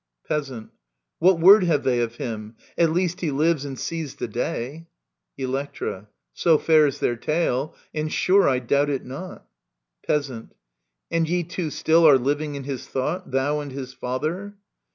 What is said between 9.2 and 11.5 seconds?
I Peasant. And ye